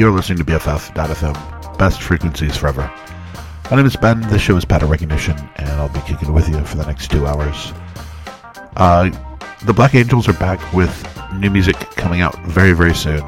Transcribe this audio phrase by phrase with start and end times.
[0.00, 2.90] You're listening to BFF.FM, best frequencies forever.
[3.70, 4.22] My name is Ben.
[4.30, 7.10] This show is Pattern Recognition, and I'll be kicking it with you for the next
[7.10, 7.74] two hours.
[8.76, 9.10] Uh,
[9.66, 13.20] the Black Angels are back with new music coming out very, very soon.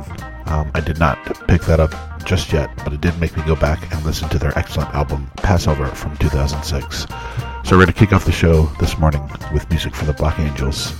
[0.46, 1.94] Um, I did not pick that up
[2.24, 5.30] just yet, but it did make me go back and listen to their excellent album,
[5.36, 7.00] Passover, from 2006.
[7.00, 10.38] So we're going to kick off the show this morning with music from the Black
[10.38, 10.94] Angels.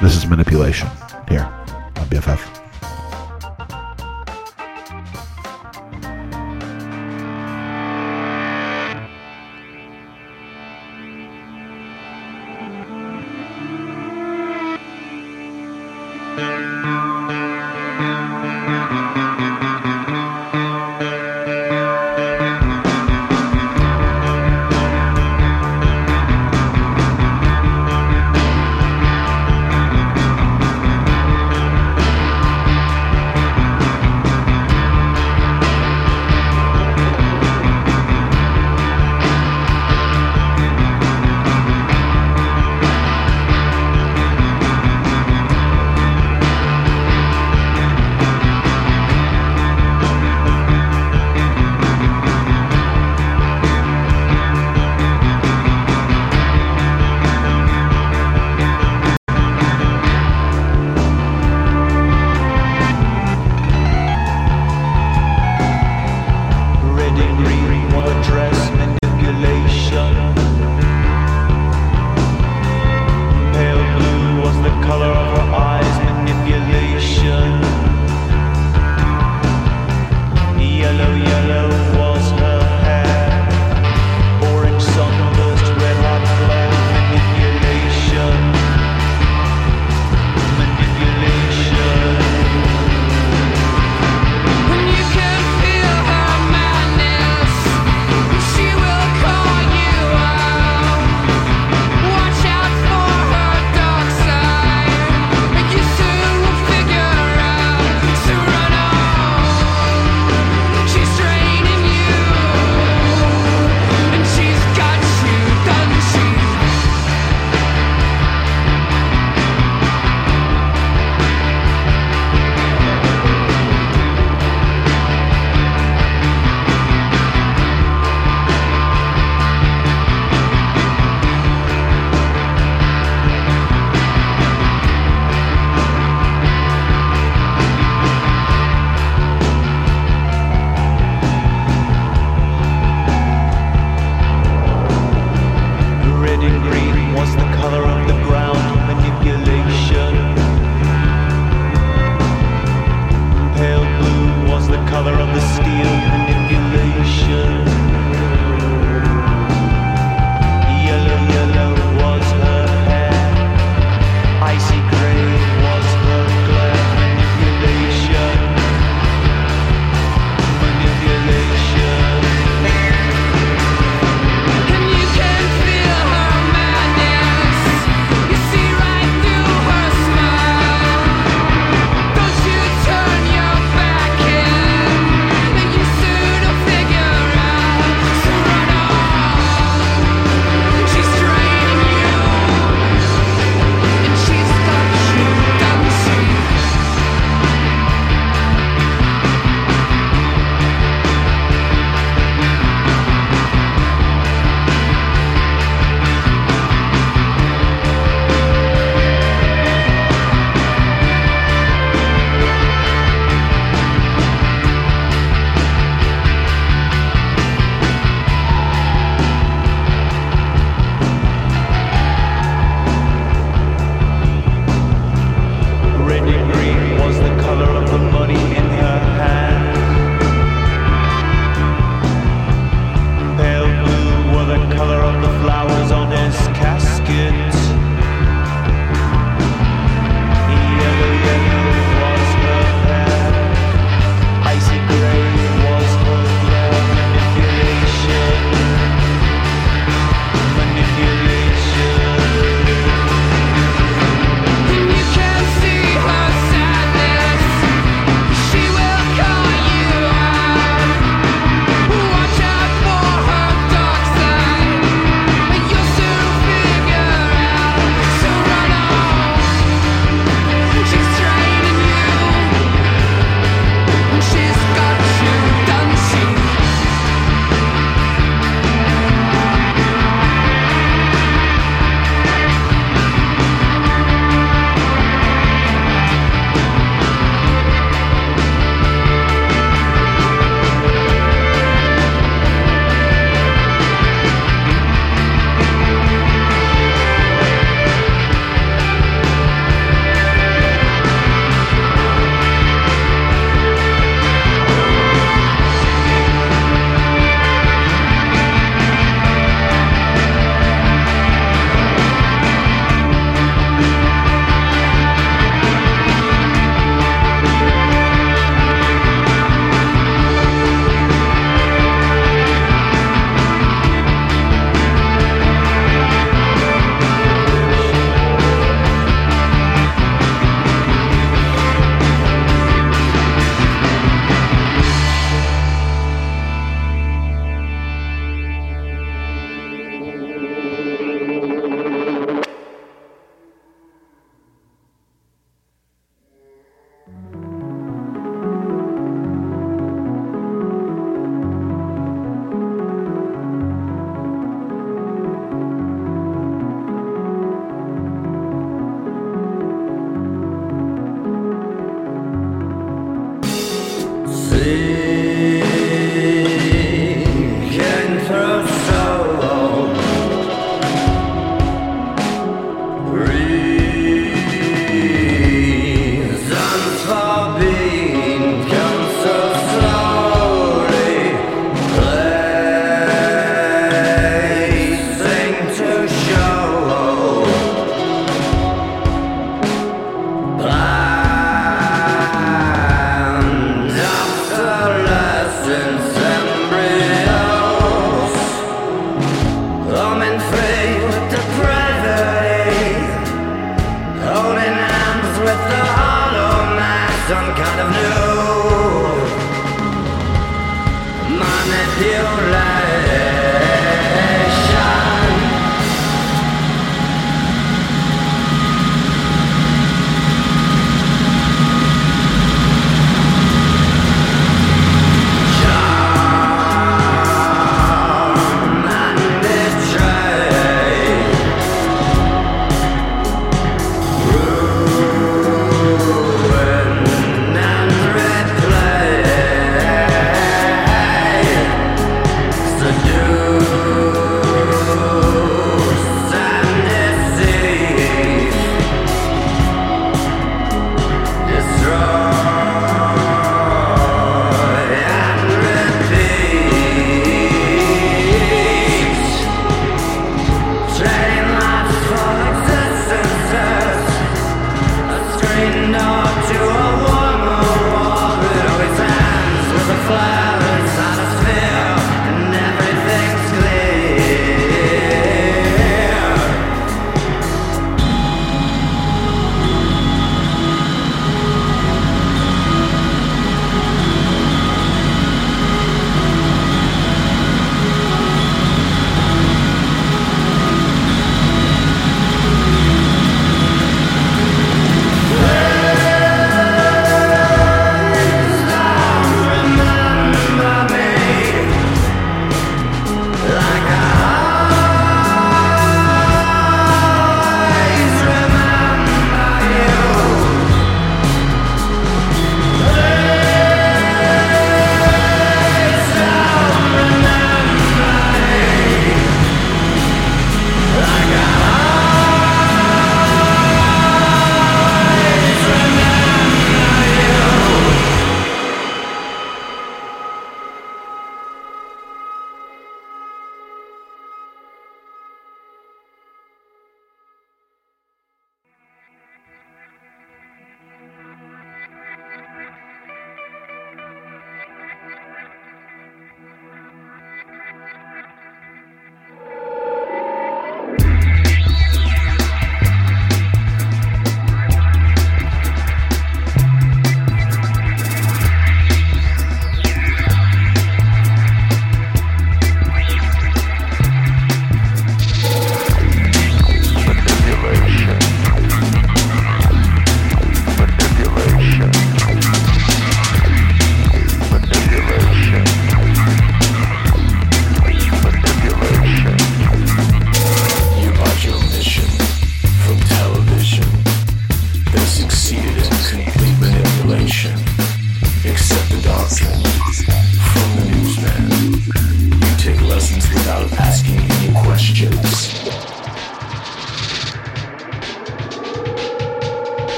[0.00, 0.88] This is Manipulation
[1.28, 2.57] here on BFF.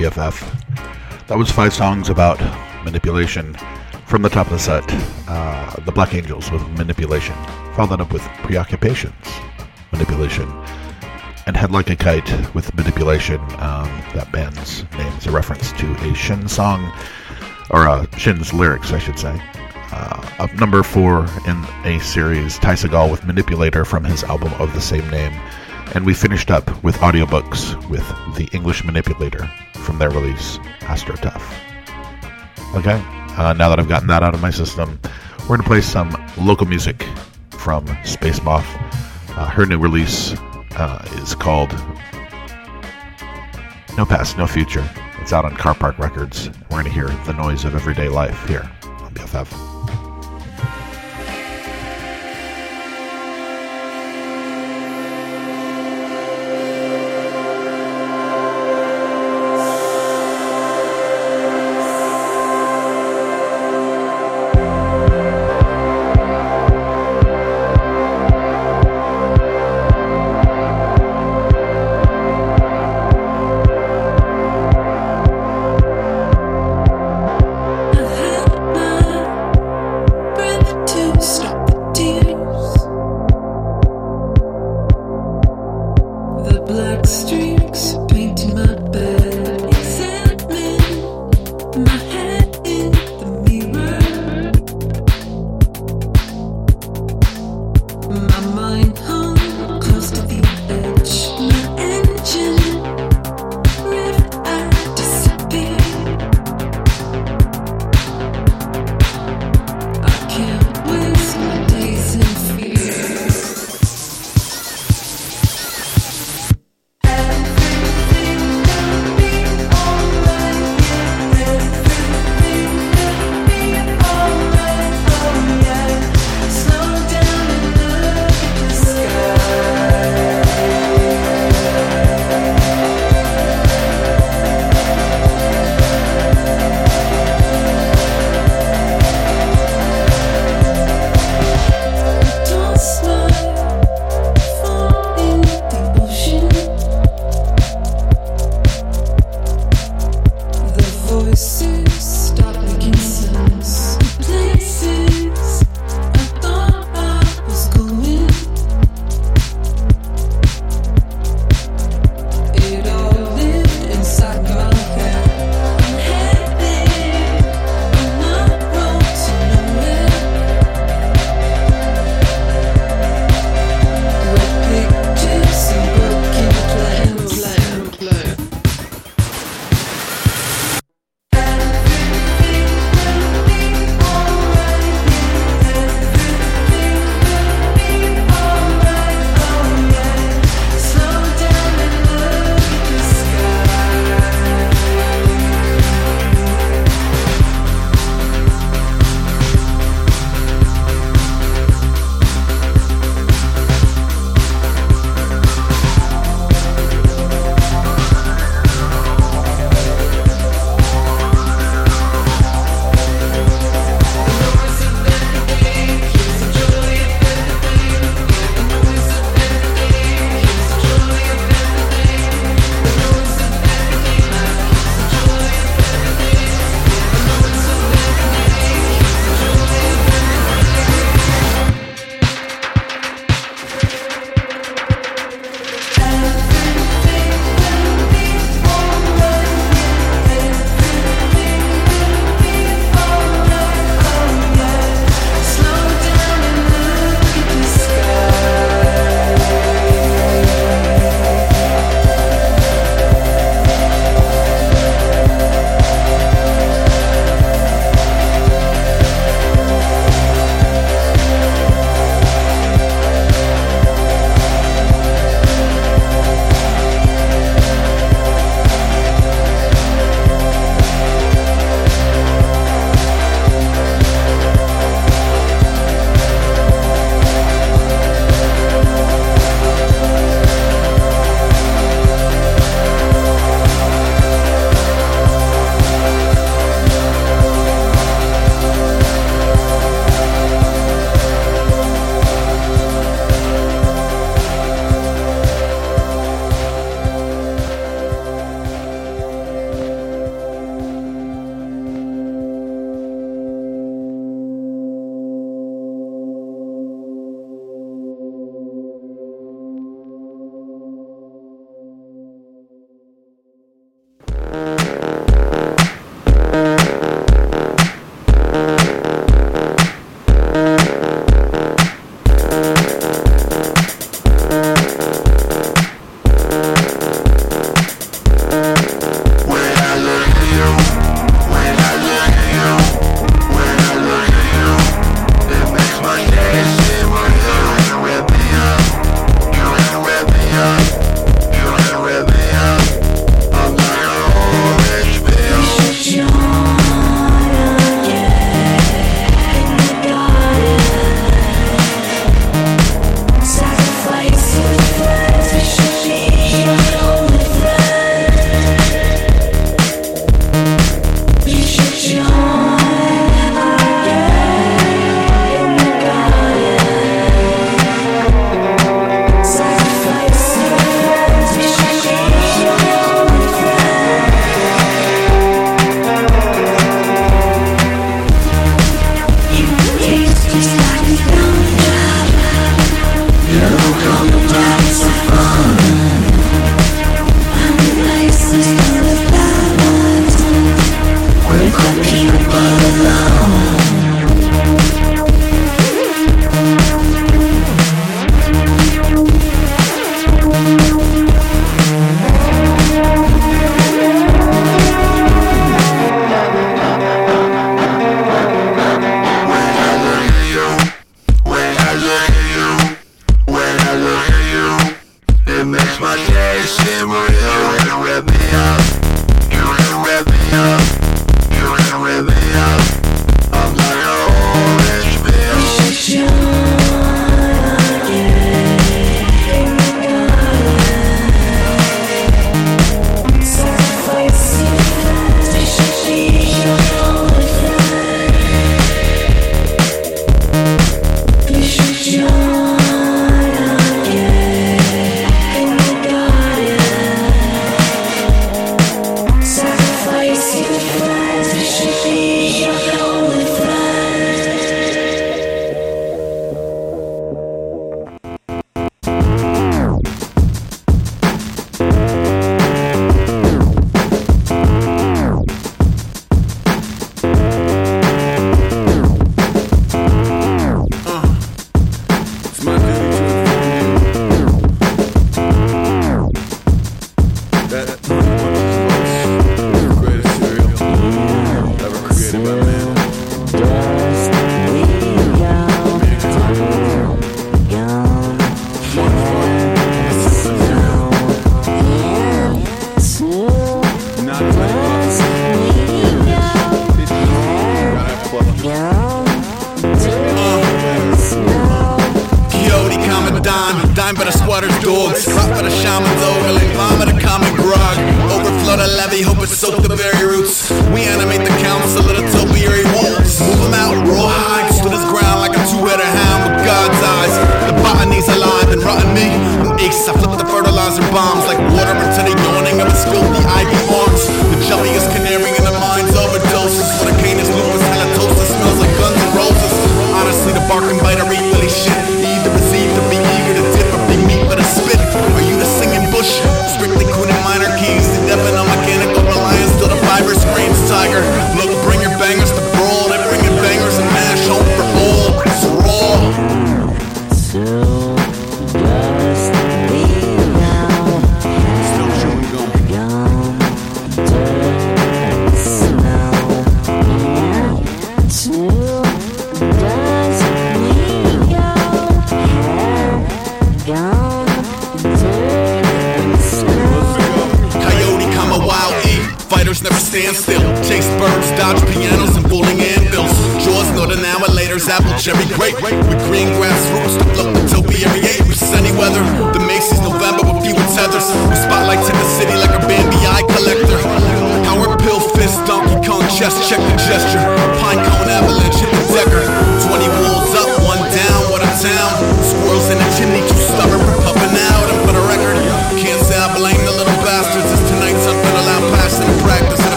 [0.00, 1.26] BFF.
[1.26, 2.40] That was five songs about
[2.86, 3.52] manipulation
[4.06, 4.82] from the top of the set.
[5.28, 7.34] Uh, the Black Angels with Manipulation.
[7.74, 9.12] Followed up with Preoccupations,
[9.92, 10.48] Manipulation.
[11.46, 13.40] And Head Like a Kite with Manipulation.
[13.58, 16.90] Um, that band's name is a reference to a Shin song,
[17.68, 19.38] or uh, Shin's lyrics, I should say.
[19.92, 24.72] Uh, up number four in a series, Ty Segall with Manipulator from his album of
[24.72, 25.38] the same name.
[25.94, 29.50] And we finished up with audiobooks with The English Manipulator
[29.90, 31.42] from their release, Astro Tough.
[32.76, 33.02] Okay,
[33.36, 35.00] uh, now that I've gotten that out of my system,
[35.40, 37.02] we're going to play some local music
[37.50, 38.64] from Spacemoth.
[39.36, 40.34] Uh, her new release
[40.76, 41.72] uh, is called
[43.96, 44.88] No Past, No Future.
[45.18, 46.50] It's out on Carpark Records.
[46.70, 49.69] We're going to hear the noise of everyday life here on BFF.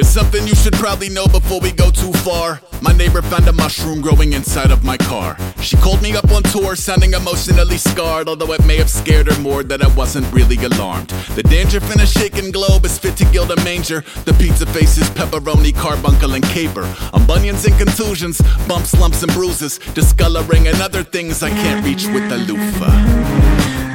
[0.00, 2.62] There's something you should probably know before we go too far.
[2.80, 5.36] My neighbor found a mushroom growing inside of my car.
[5.60, 9.38] She called me up on tour, sounding emotionally scarred, although it may have scared her
[9.42, 11.10] more that I wasn't really alarmed.
[11.36, 14.02] The danger in a shaken globe is fit to gild a manger.
[14.24, 16.90] The pizza faces, pepperoni, carbuncle, and caper.
[17.12, 22.06] On bunions and contusions, bumps, lumps, and bruises, discoloring and other things I can't reach
[22.06, 23.29] with the loofah.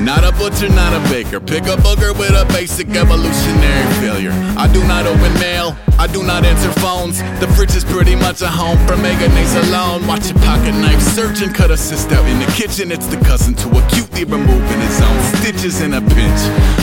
[0.05, 1.39] Not a butcher, not a baker.
[1.39, 4.33] Pick a booger with a basic evolutionary failure.
[4.55, 7.23] I do not open mail, I do not answer phones.
[7.39, 10.05] The fridge is pretty much a home for mega mayonnaise alone.
[10.05, 12.91] Watch a pocket knife surgeon cut a sister out in the kitchen.
[12.91, 16.41] It's the cousin to acutely removing his own stitches in a pinch.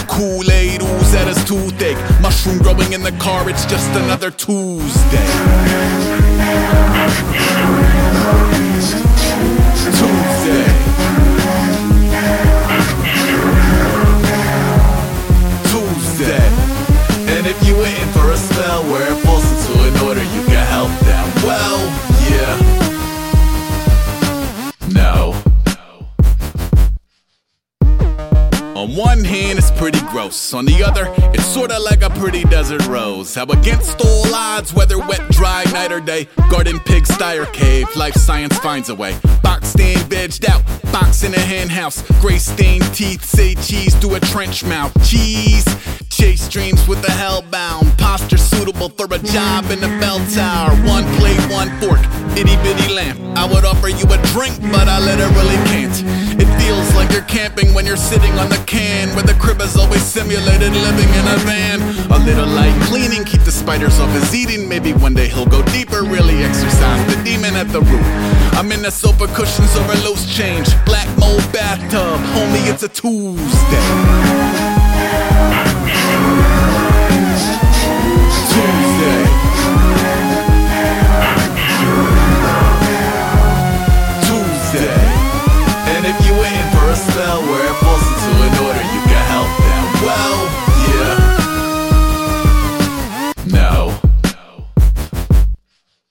[0.09, 2.03] Kool Aid ooze at his toothache.
[2.21, 4.33] Mushroom growing in the car, it's just another.
[4.33, 5.23] Tuesday.
[29.03, 29.62] One hand,
[30.23, 30.55] gross.
[30.55, 33.35] On the other, it's sorta like a pretty desert rose.
[33.35, 37.89] How against all odds, whether wet, dry, night or day, garden, pig, sty, or cave,
[37.97, 39.19] life science finds a way.
[39.43, 42.03] Box stand, vegged out, box in a hen house.
[42.21, 44.93] Gray stained teeth say cheese through a trench mouth.
[45.09, 45.65] Cheese,
[46.09, 47.97] chase dreams with the hellbound.
[47.99, 50.71] Posture suitable for a job in the bell tower.
[50.87, 52.01] One plate, one fork,
[52.39, 53.19] itty bitty lamp.
[53.37, 56.23] I would offer you a drink, but I literally can't.
[56.41, 59.77] It feels like you're camping when you're sitting on the can, where the crib is
[59.77, 61.81] always simulated living in a van.
[62.11, 64.69] A little light cleaning, keep the spiders off his eating.
[64.69, 68.07] Maybe one day he'll go deeper, really exercise the demon at the root.
[68.53, 70.69] I'm in the sofa cushions over loose change.
[70.85, 72.93] Black mold bathtub, homie, it's a.
[72.93, 74.52] Tuesday.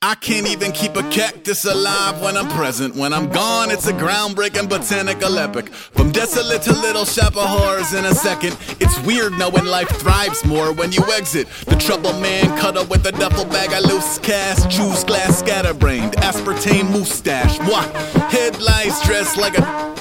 [0.04, 2.96] I can't even keep a cactus alive when I'm present.
[2.96, 5.72] When I'm gone, it's a groundbreaking botanical epic.
[5.72, 8.58] From desolate to little shop of horrors in a second.
[8.80, 11.48] It's weird knowing life thrives more when you exit.
[11.68, 16.90] The trouble man cuddle with a duffel bag of loose cash, juice glass scatterbrained, aspartame
[16.90, 17.60] mustache.
[17.60, 17.84] Moi,
[18.30, 19.96] headlights dressed like a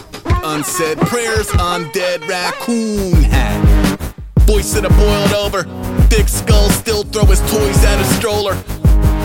[0.45, 3.61] unsaid prayers, on dead raccoon hat.
[4.47, 5.65] Voice of the boiled over.
[6.09, 8.57] Thick skull still throw his toys at a stroller.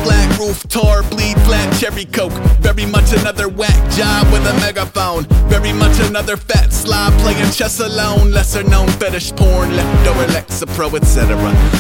[0.06, 2.38] Black roof, tar, bleed, flat cherry coke.
[2.62, 5.24] Very much another whack job with a megaphone.
[5.50, 8.32] Very much another fat slob playing chess alone.
[8.32, 11.36] Lesser known fetish porn, leftover Lexapro, etc.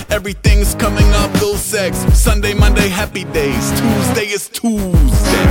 [0.10, 2.00] Everything's coming up, those eggs.
[2.18, 3.70] Sunday, Monday, happy days.
[3.80, 4.50] Tuesday is.
[4.50, 5.46] Tuesday.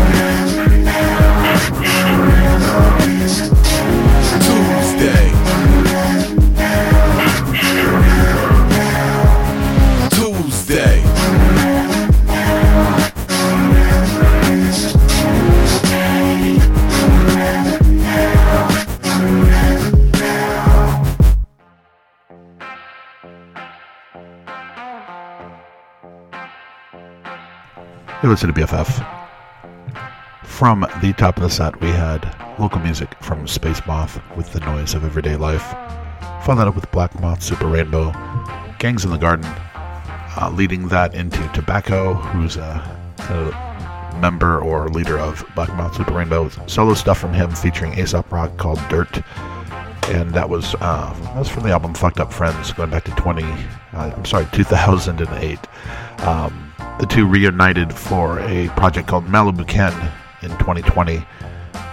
[28.25, 29.07] You listen to BFF.
[30.45, 32.25] From the top of the set, we had
[32.59, 35.63] local music from Spacemoth with the noise of everyday life.
[36.43, 38.13] Followed that up with Black Moth Super Rainbow,
[38.79, 45.19] Gangs in the Garden, uh, leading that into Tobacco, who's a, a member or leader
[45.19, 46.49] of Black Moth Super Rainbow.
[46.67, 49.23] Solo stuff from him featuring Aesop Rock called Dirt.
[50.09, 53.11] And that was uh, that was from the album Fucked Up Friends, going back to
[53.17, 53.43] 20.
[53.93, 55.59] Uh, I'm sorry, 2008.
[56.21, 56.64] Um,
[56.99, 59.93] the two reunited for a project called Malibu Ken
[60.43, 61.25] in 2020,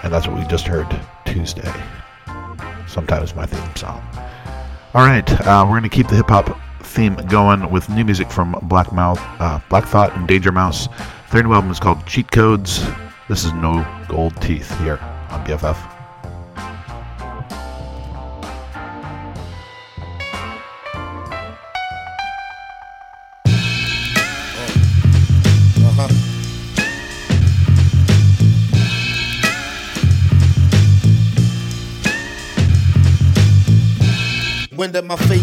[0.04, 0.88] and that's what we just heard
[1.26, 1.72] Tuesday.
[2.88, 4.02] Sometimes my theme song.
[4.94, 8.30] All right, uh, we're going to keep the hip hop theme going with new music
[8.30, 10.88] from Black Mouth, uh, Black Thought, and Danger Mouse.
[11.32, 12.86] Their new album is called Cheat Codes.
[13.30, 15.00] This is No Gold Teeth here
[15.30, 16.01] on BFF.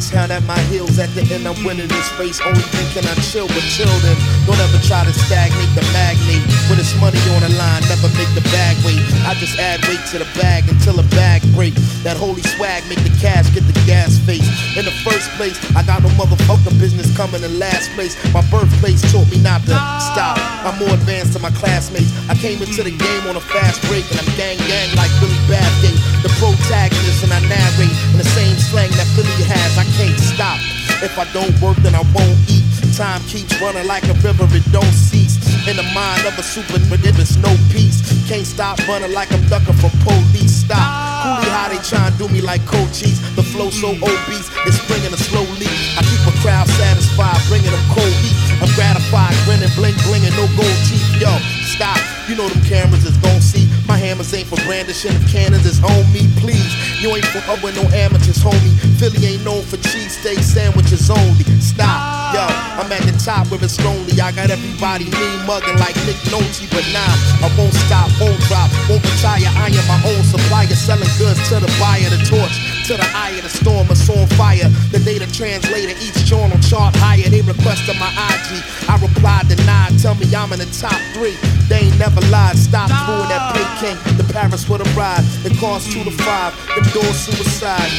[0.00, 0.98] Face, at my heels.
[0.98, 2.40] At the end, I'm winning this race.
[2.40, 4.16] Only thinking I chill, but chill then.
[4.46, 6.44] Don't ever try to stagnate the magnate.
[6.70, 9.02] When it's money on the line, never make the bag wait.
[9.26, 11.74] I just add weight to the bag until the bag break.
[12.04, 14.44] That holy swag make the cash get the gas face.
[14.76, 18.12] In the first place, I got no motherfucker business coming in last place.
[18.36, 19.72] My birthplace taught me not to
[20.12, 20.36] stop.
[20.68, 22.12] I'm more advanced than my classmates.
[22.28, 25.40] I came into the game on a fast break, and I'm gang gang like Billy
[25.48, 29.80] Bathgate, the protagonist, and I narrate in the same slang that Philly has.
[29.80, 30.60] I can't stop.
[31.00, 32.67] If I don't work, then I won't eat.
[32.96, 35.36] Time keeps running like a river, it don't cease.
[35.68, 39.30] In the mind of a super, but if it's no peace, can't stop running like
[39.32, 40.64] I'm ducking from police.
[40.64, 40.80] Stop.
[41.22, 43.20] Coolie how they try and do me like cold cheese.
[43.36, 44.02] The flow so mm.
[44.02, 45.74] obese, it's bringing a slow leak.
[45.98, 48.36] I keep a crowd satisfied, bringing them cold heat.
[48.62, 51.06] I'm gratified, grinning, bling, blinging, no gold teeth.
[51.20, 51.30] Yo,
[51.68, 52.00] stop.
[52.28, 53.68] You know them cameras is gon' see.
[53.86, 56.72] My hammers ain't for brandishing of cannons, it's on me, please.
[57.00, 58.74] You ain't for up with no amateurs, homie.
[58.96, 61.44] Philly ain't known for cheesesteak sandwiches only.
[61.60, 62.44] Stop, yo,
[62.80, 64.16] I'm at the top where it's lonely.
[64.20, 67.14] I got everybody mean mugging like Nick Nolte, but nah,
[67.44, 69.48] I won't stop, won't drop, won't retire.
[69.56, 72.56] I am my own supplier, selling goods to the buyer, the torch
[72.88, 74.68] to the eye of the storm, it's on fire.
[74.92, 77.28] The data translator, each journal chart higher.
[77.28, 79.98] They requested my IG, I replied denied.
[80.00, 81.36] Tell me I'm in the top three.
[81.68, 82.56] They ain't never lied.
[82.56, 83.96] Stop fooling that Peking.
[84.16, 85.24] The Paris with a ride.
[85.44, 86.56] It costs two to five.
[86.74, 87.92] Them doors suicide.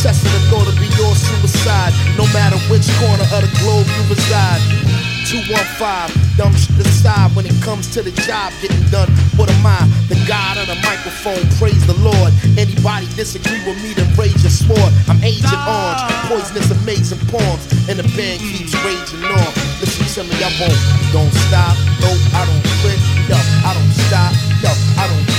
[0.00, 1.92] Testing the thought to be your suicide.
[2.16, 4.92] No matter which corner of the globe you reside.
[5.32, 9.08] 215, dumb shit aside when it comes to the job getting done.
[9.40, 9.80] What am I?
[10.12, 12.34] The God of the microphone, praise the Lord.
[12.58, 14.92] Anybody disagree with me, then rage your sword.
[15.08, 19.50] I'm Agent Orange, poisonous, amazing poems, and the band keeps raging on.
[19.80, 20.76] Listen to me, I won't,
[21.10, 22.98] don't stop, no, I don't quit,
[23.30, 24.68] yo, I don't stop, yo,
[25.00, 25.31] I don't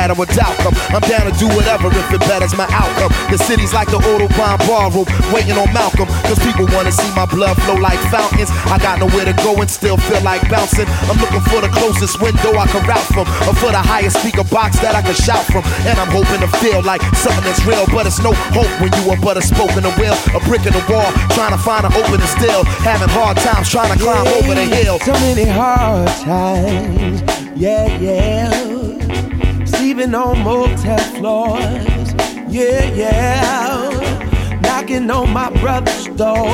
[0.00, 0.72] that or doubt them.
[0.96, 3.12] I'm down to do whatever if it betters my outcome.
[3.28, 6.08] The city's like the Autobahn ballroom, waiting on Malcolm.
[6.24, 8.48] Cause people wanna see my blood flow like fountains.
[8.72, 10.88] I got nowhere to go and still feel like bouncing.
[11.12, 14.44] I'm looking for the closest window I can route from, or for the highest speaker
[14.48, 15.62] box that I can shout from.
[15.84, 19.04] And I'm hoping to feel like something that's real, but it's no hope when you
[19.12, 21.84] are but a spoke in the wheel, a brick in the wall, trying to find
[21.84, 22.64] an opening still.
[22.88, 24.98] Having hard times trying to climb yeah, over the hill.
[25.00, 27.20] So many hard times,
[27.56, 28.69] yeah, yeah.
[30.00, 32.14] Sleeping on motel floors.
[32.48, 34.60] Yeah, yeah.
[34.62, 36.48] Knocking on my brother's door.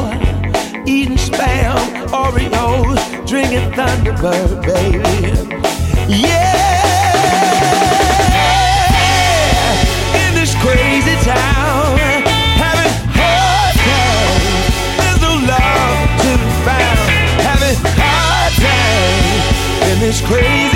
[0.85, 1.79] Eating spam,
[2.09, 4.99] Oreos, drinking Thunderbird, baby.
[6.09, 6.57] Yeah.
[10.27, 11.99] In this crazy town.
[12.59, 14.67] Having hard times.
[14.99, 16.99] There's no love to be found.
[17.47, 19.93] Having hard times.
[19.93, 20.76] In this crazy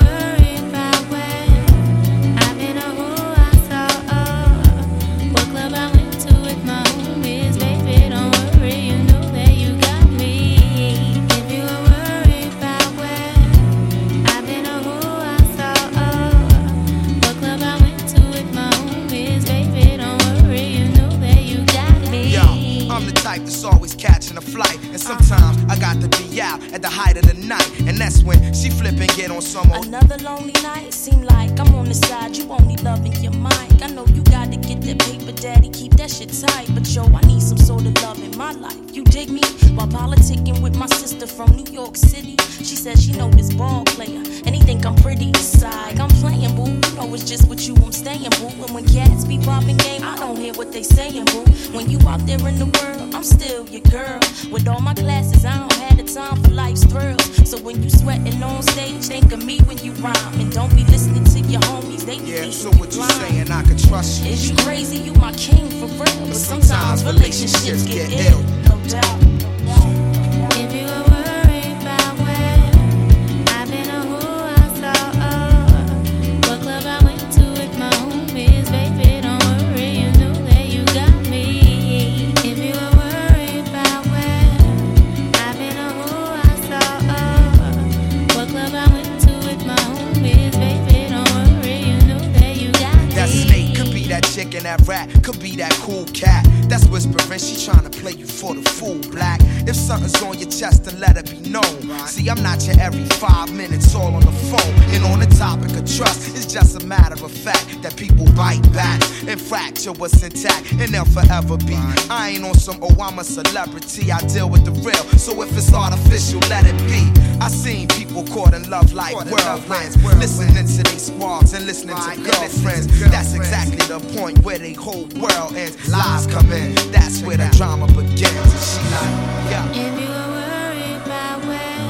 [94.77, 96.60] that rat could be that cool cat.
[96.71, 99.41] That's whispering, she trying to play you for the fool, black.
[99.67, 101.81] If something's on your chest, then let it be known.
[102.07, 104.73] See, I'm not your every five minutes all on the phone.
[104.95, 108.63] And on the topic of trust, it's just a matter of fact that people bite
[108.71, 111.75] back and fracture what's intact, and they'll forever be.
[112.09, 115.03] I ain't on some, oh, I'm a celebrity, I deal with the real.
[115.19, 117.03] So if it's artificial, let it be.
[117.41, 122.15] I seen people caught in love like whirlwinds, listening to these squads and listening to
[122.21, 122.87] girlfriends.
[123.09, 125.89] That's exactly the point where they whole world ends.
[125.89, 126.60] Lies come in.
[126.91, 128.25] That's where the drama begins.
[128.25, 129.15] And she like,
[129.51, 129.69] yeah.
[129.71, 131.83] If you were worried about where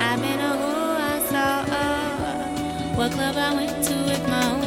[0.00, 0.74] I've been or who
[1.12, 4.57] I saw, or what club I went to with my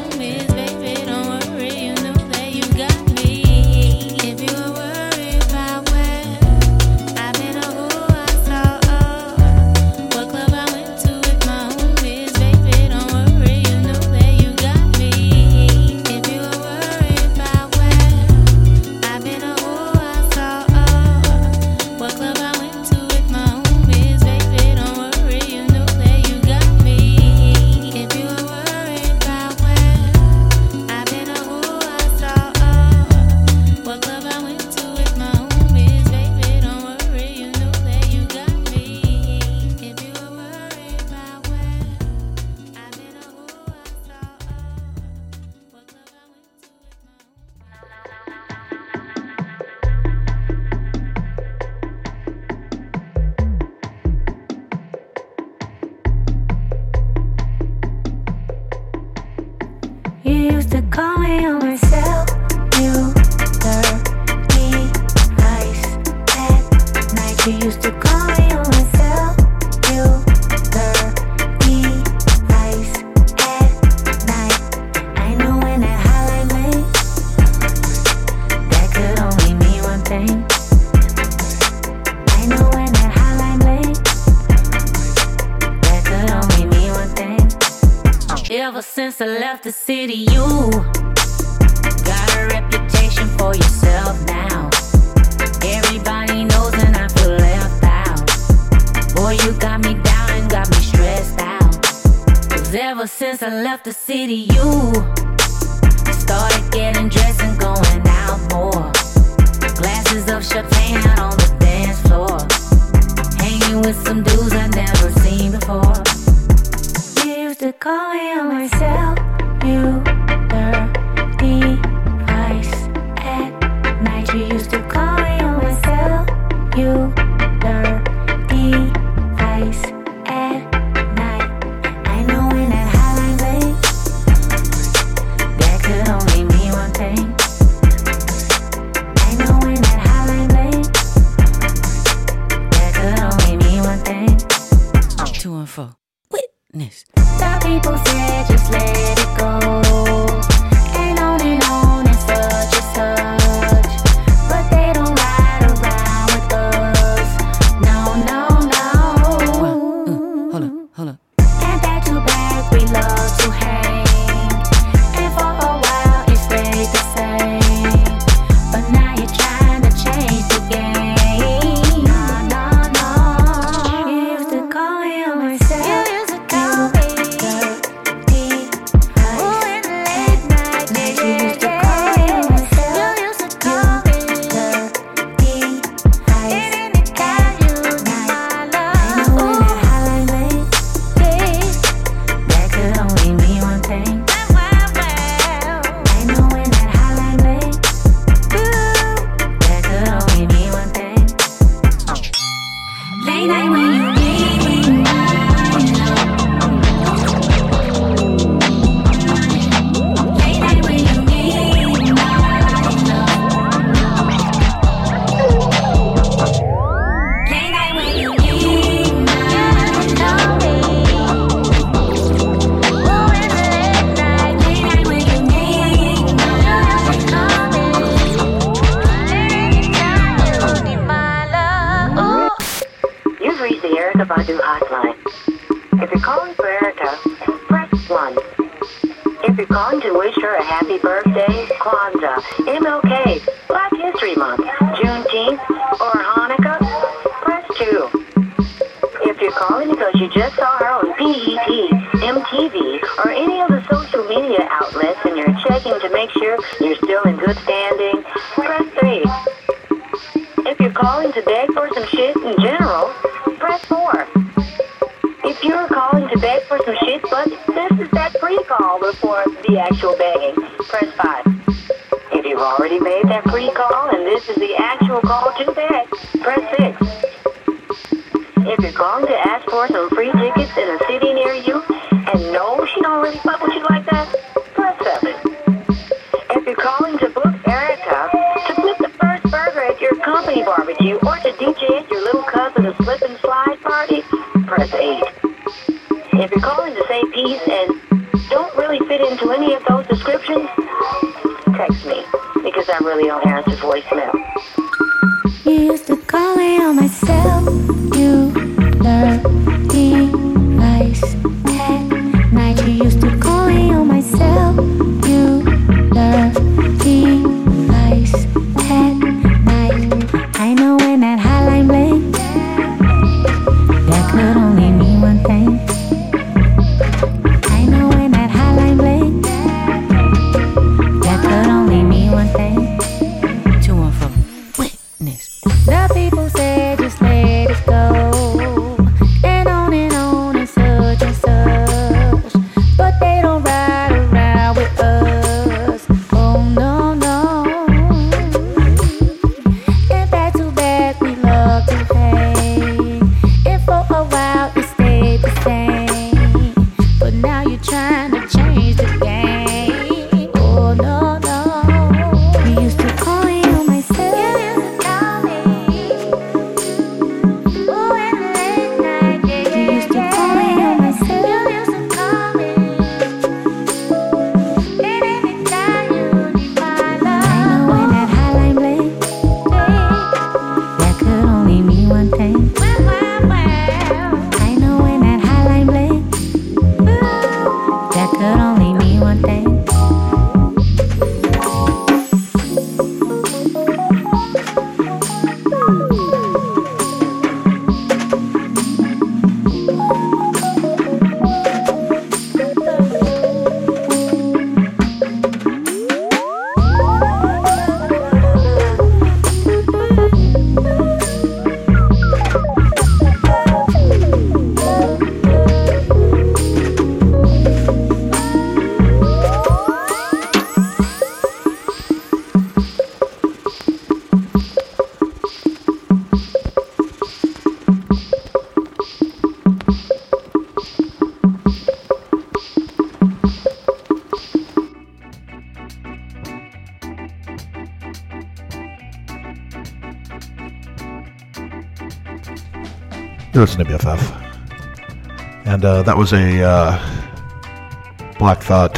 [443.62, 445.66] You're listening to BFF.
[445.66, 448.98] And uh, that was a uh, Black Thought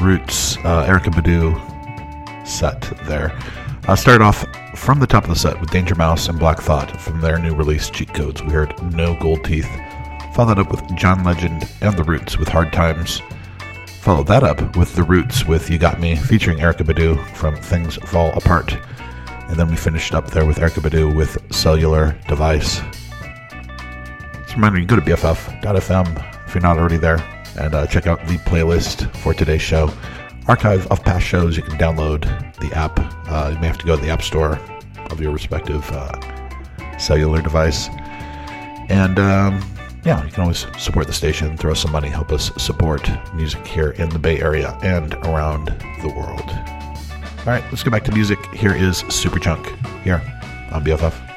[0.00, 3.30] Roots uh, Erykah Badu set there.
[3.86, 4.44] Uh, started off
[4.74, 7.54] from the top of the set with Danger Mouse and Black Thought from their new
[7.54, 8.42] release Cheat Codes.
[8.42, 9.70] We heard No Gold Teeth.
[10.34, 13.22] Followed that up with John Legend and The Roots with Hard Times.
[14.00, 17.94] Followed that up with The Roots with You Got Me featuring Erykah Badu from Things
[17.98, 18.76] Fall Apart.
[19.46, 22.80] And then we finished up there with Erykah Badu with Cellular Device.
[24.50, 27.24] Just a reminder, you can go to BFF.fm if you're not already there
[27.56, 29.88] and uh, check out the playlist for today's show.
[30.48, 32.22] Archive of past shows, you can download
[32.58, 32.98] the app.
[33.30, 34.58] Uh, you may have to go to the App Store
[35.08, 37.90] of your respective uh, cellular device.
[38.88, 39.62] And um,
[40.04, 43.64] yeah, you can always support the station, throw us some money, help us support music
[43.64, 45.66] here in the Bay Area and around
[46.02, 46.50] the world.
[46.50, 48.44] All right, let's go back to music.
[48.46, 49.64] Here is Superchunk
[50.02, 50.20] here
[50.72, 51.29] on BFF.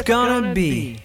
[0.00, 0.97] it's gonna be.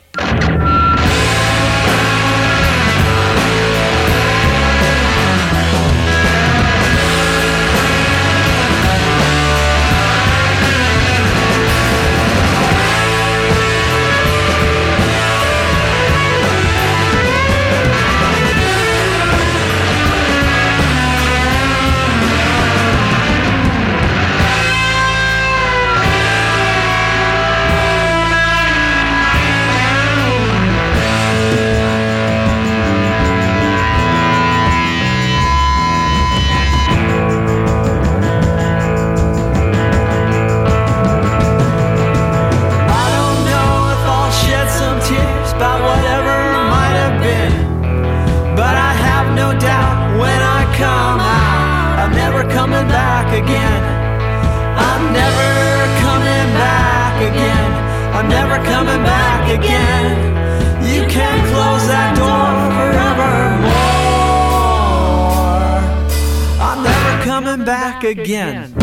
[68.03, 68.82] again.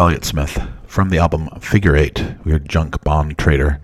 [0.00, 2.24] Elliott Smith from the album Figure Eight.
[2.44, 3.82] We heard Junk Bond Trader.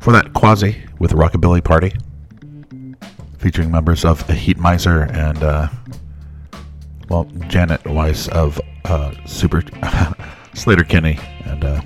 [0.00, 1.92] For that, Quasi with Rockabilly Party,
[3.38, 5.68] featuring members of Heatmiser and, uh,
[7.08, 9.60] well, Janet Weiss of uh, Super
[10.52, 11.80] Sleater-Kinney and uh,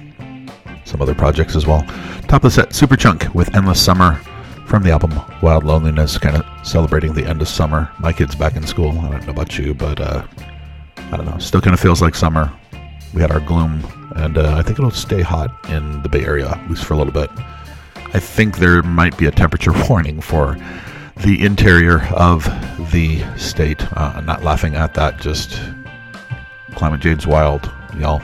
[0.87, 1.83] some other projects as well.
[2.29, 4.15] Top of the set, Superchunk with Endless Summer
[4.65, 7.93] from the album Wild Loneliness, kind of celebrating the end of summer.
[7.99, 8.99] My kid's back in school.
[9.01, 10.27] I don't know about you, but uh,
[10.97, 11.37] I don't know.
[11.37, 12.51] Still kind of feels like summer.
[13.13, 13.85] We had our gloom,
[14.17, 16.97] and uh, I think it'll stay hot in the Bay Area, at least for a
[16.97, 17.31] little bit.
[18.13, 20.57] I think there might be a temperature warning for
[21.19, 22.45] the interior of
[22.93, 23.83] the state.
[23.97, 25.61] Uh, I'm not laughing at that, just
[26.75, 28.23] climate jade's wild, y'all.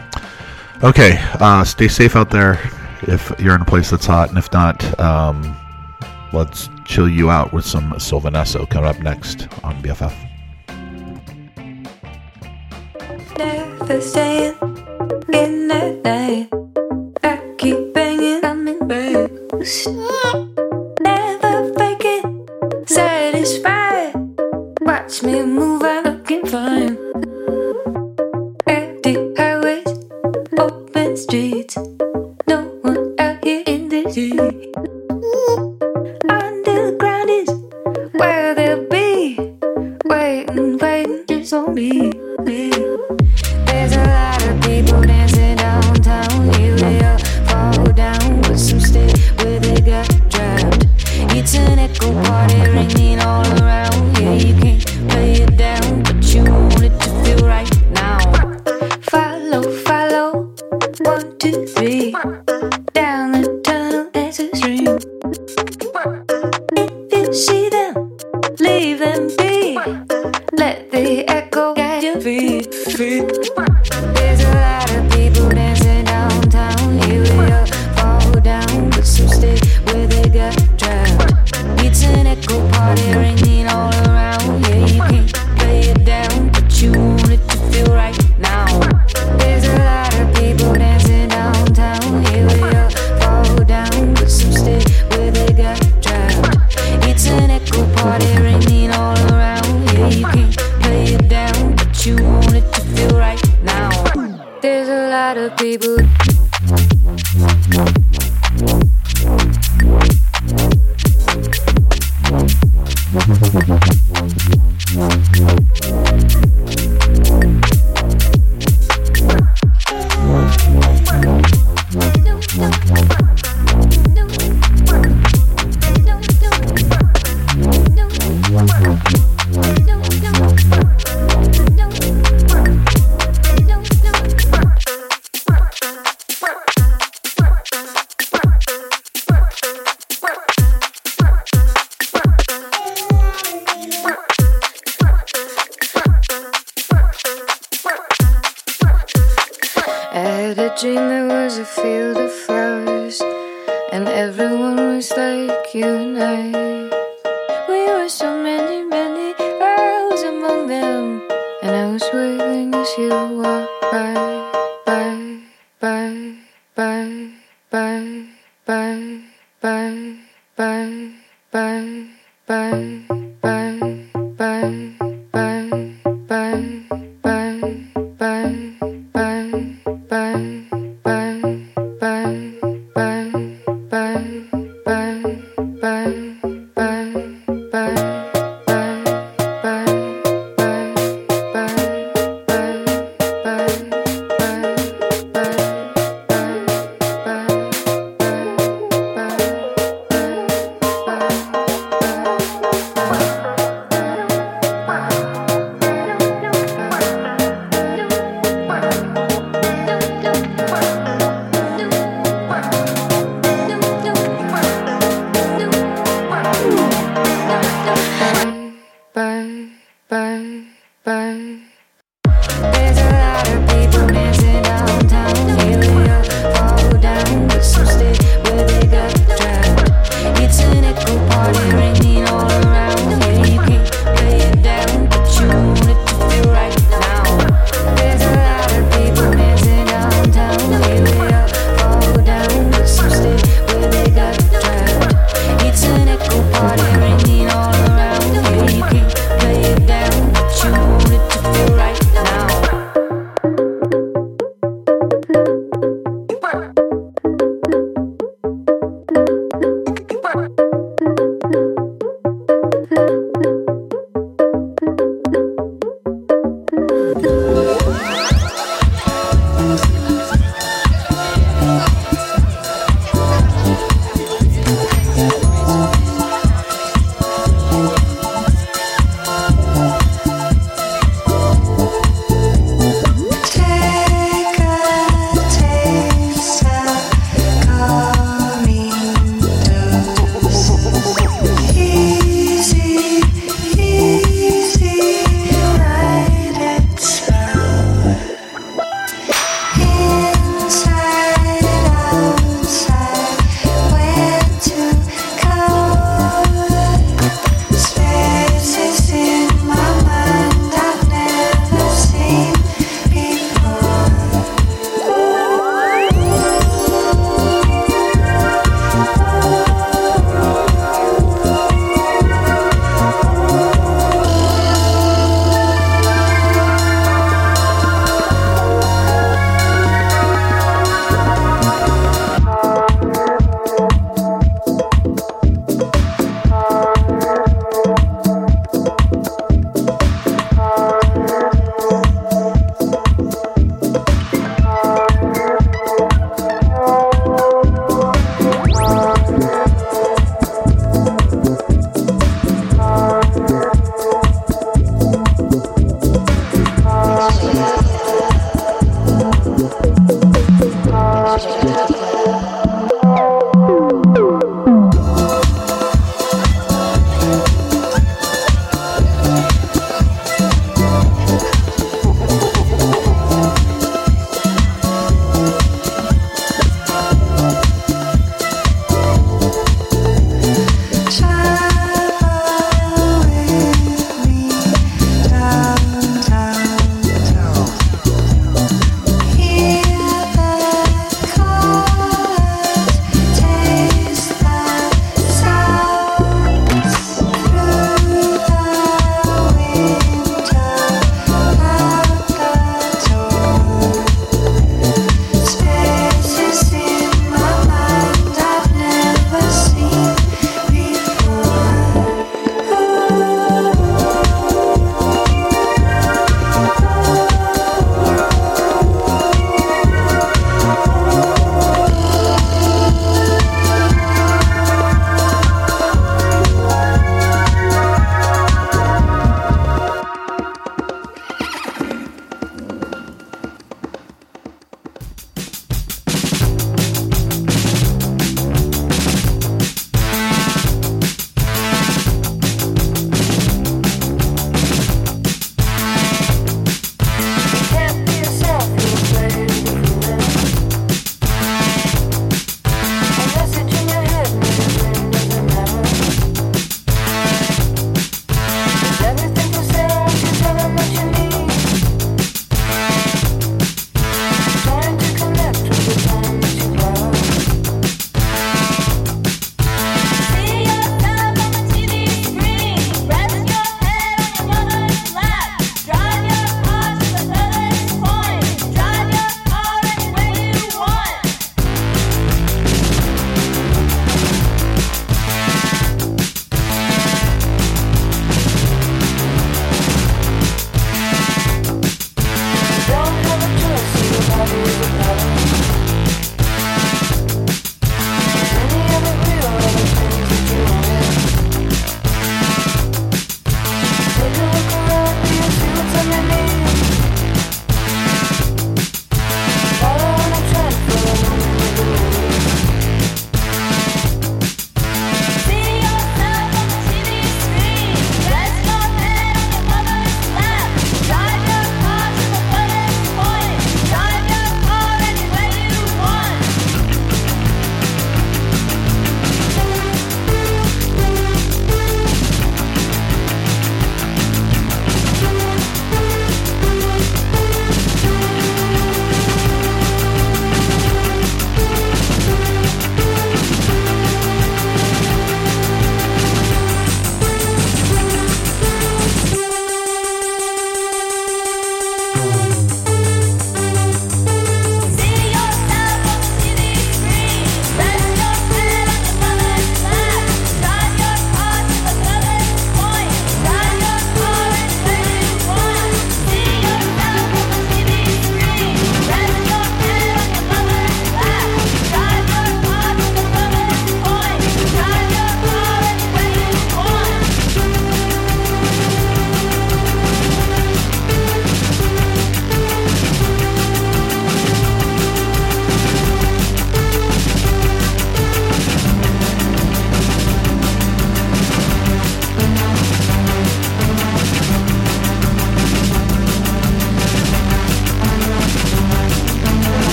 [0.82, 2.60] Okay, uh, stay safe out there
[3.02, 5.56] if you're in a place that's hot, and if not, um,
[6.32, 10.14] let's chill you out with some Sylvan Esso coming up next on BFF.
[13.38, 14.65] Never staying
[36.86, 37.65] the ground is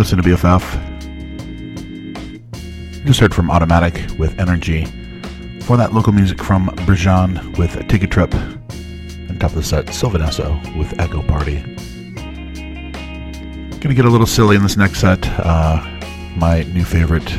[0.00, 0.64] listen to BFF.
[3.04, 4.86] Just heard from Automatic with Energy.
[5.60, 8.32] For that, local music from Brijean with Ticket Trip.
[8.32, 11.60] And top of the set, Sylvan Esso with Echo Party.
[13.78, 15.18] Gonna get a little silly in this next set.
[15.38, 15.84] Uh,
[16.34, 17.30] my new favorite,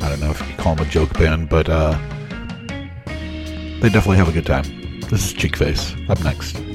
[0.00, 1.98] I don't know if you call them a joke band, but uh,
[3.80, 5.00] they definitely have a good time.
[5.10, 6.65] This is Cheekface, up next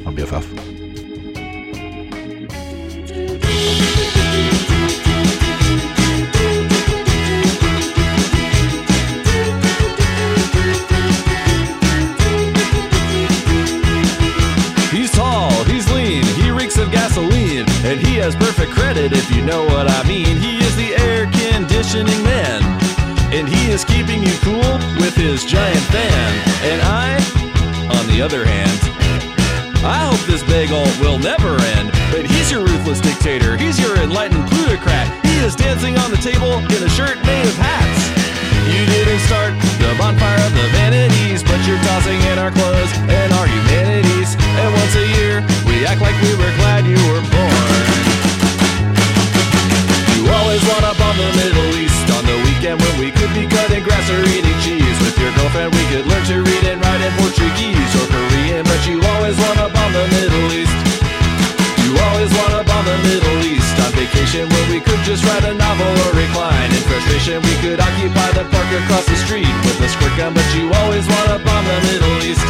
[70.42, 72.42] but you always up on the Middle East.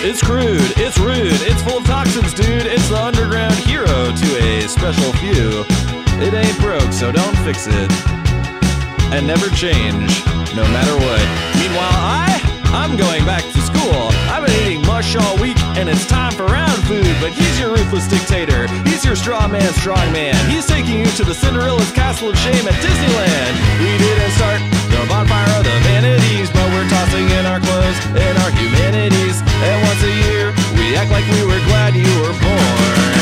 [0.00, 2.64] It's crude, it's rude, it's full of toxins, dude.
[2.64, 5.64] It's the underground hero to a special few.
[6.24, 7.90] It ain't broke, so don't fix it.
[9.12, 10.24] And never change,
[10.56, 11.24] no matter what.
[11.60, 12.40] Meanwhile, I,
[12.72, 14.08] I'm going back to school.
[14.32, 17.14] I've been eating mush all week, and it's time for round food.
[17.20, 18.68] But he's your ruthless dictator.
[18.88, 20.34] He's your straw man, strong man.
[20.50, 23.52] He's taking you to the Cinderella's castle of shame at Disneyland.
[23.80, 28.34] We didn't start the bonfire of the vanities, but we're tossing in our clothes and
[28.44, 29.44] our humanities.
[29.44, 30.44] And once a year,
[30.80, 33.20] we act like we were glad you were born.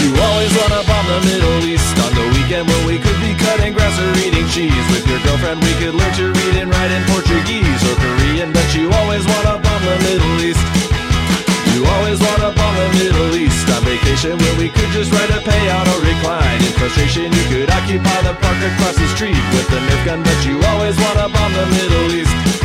[0.00, 3.36] You always want to bomb the Middle East on the weekend when we could be
[3.36, 4.72] cutting grass or eating cheese.
[4.88, 8.68] With your girlfriend, we could learn to read and write in Portuguese or Korean, but
[8.72, 10.95] you always want to bomb the Middle East.
[11.94, 15.40] Always want to bomb the Middle East on vacation when we could just write a
[15.40, 16.58] payout or recline.
[16.64, 20.38] In frustration, you could occupy the park across the street with a Nerf gun, but
[20.46, 22.55] you always want to bomb the Middle East.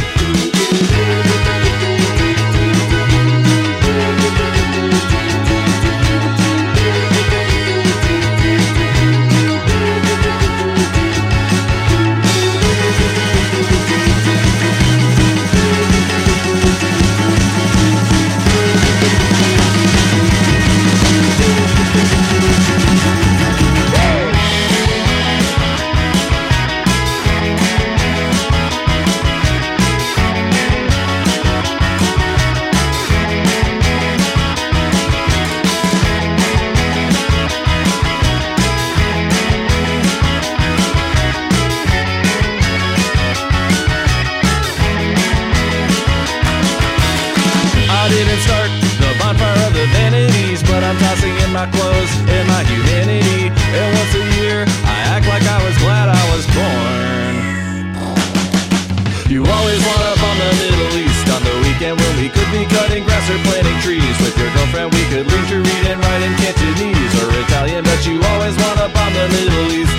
[63.32, 64.16] Or planting trees.
[64.20, 68.04] With your girlfriend, we could learn to read and write in Cantonese or Italian, but
[68.04, 69.96] you always want to bomb the Middle East.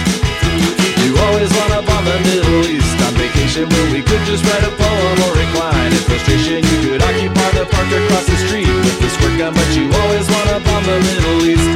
[1.01, 4.65] You always want to bomb the Middle East on vacation when we could just write
[4.65, 5.93] a poem or recline.
[5.93, 9.69] In frustration, you could occupy the park across the street with the squirt gun, but
[9.73, 11.69] you always want up on the Middle East.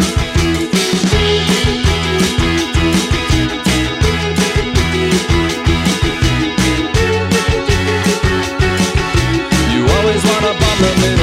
[10.77, 11.16] The Middle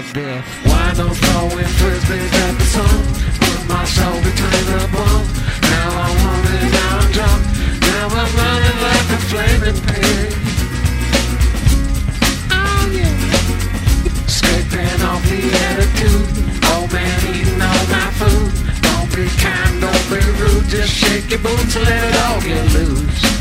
[0.00, 0.44] like this.
[0.64, 2.96] Why don't throwing frisbees at the sun
[3.44, 5.26] Put my soul between the bone.
[5.72, 7.42] Now I'm running, now I'm drunk
[7.80, 10.32] Now I'm running like a flaming pig.
[12.50, 14.26] Oh yeah.
[14.26, 16.28] Escaping off the attitude.
[16.72, 18.50] Old man eating all my food.
[18.86, 20.66] Don't be kind, don't be rude.
[20.68, 23.39] Just shake your boots and let it all get loose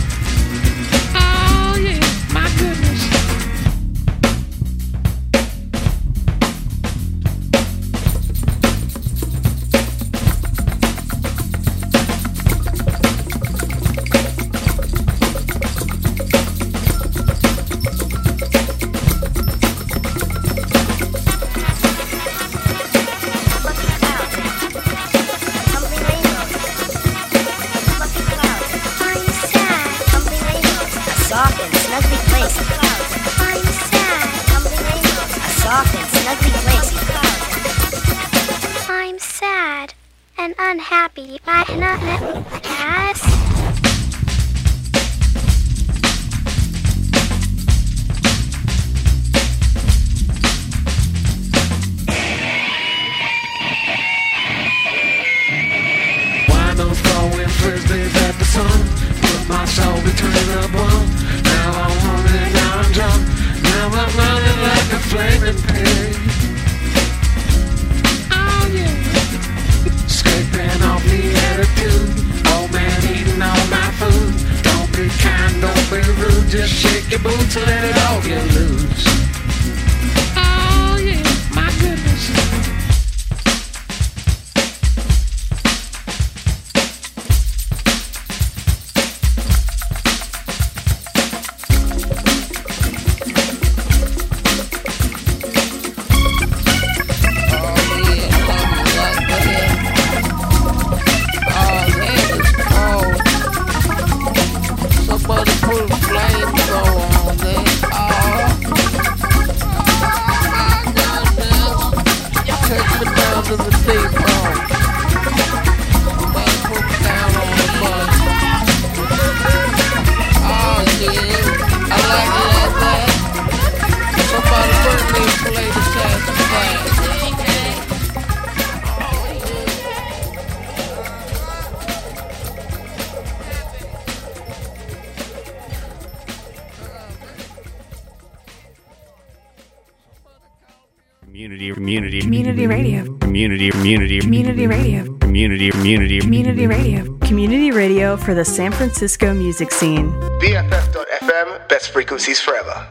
[148.30, 150.12] for the San Francisco music scene.
[150.40, 152.88] BFF.FM, best frequencies forever.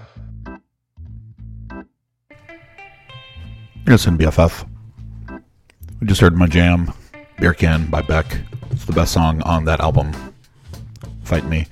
[3.86, 4.68] Yes, in BFF.
[6.00, 6.92] We just heard My Jam,
[7.38, 8.40] Beer Can by Beck.
[8.72, 10.12] It's the best song on that album.
[11.22, 11.68] Fight Me.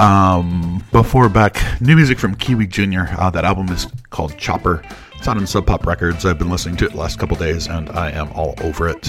[0.00, 3.04] Um, before Beck, new music from Kiwi Jr.
[3.16, 4.82] Uh, that album is called Chopper.
[5.14, 6.26] It's out on Sub Pop Records.
[6.26, 9.08] I've been listening to it the last couple days and I am all over it.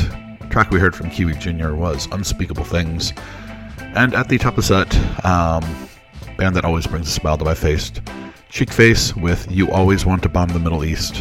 [0.52, 1.74] track we heard from Kiwi Jr.
[1.74, 3.14] was Unspeakable Things.
[3.96, 5.64] And at the top of the set, um,
[6.38, 7.92] band that always brings a smile to my face,
[8.50, 11.18] Cheekface with You Always Want to Bomb the Middle East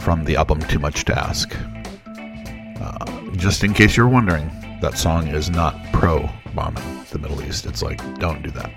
[0.00, 1.54] from the album Too Much to Ask.
[2.80, 4.50] Uh, just in case you're wondering,
[4.80, 7.66] that song is not pro bombing the Middle East.
[7.66, 8.70] It's like, don't do that.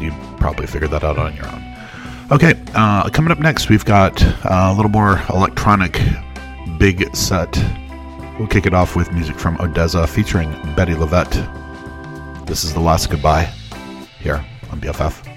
[0.00, 1.70] You probably figured that out on your own.
[2.32, 6.00] Okay, uh, coming up next, we've got uh, a little more electronic
[6.78, 7.52] big set.
[8.40, 12.46] We'll kick it off with music from Odesza featuring Bettye LaVette.
[12.46, 13.52] This is The Last Goodbye
[14.18, 15.29] here on BFF.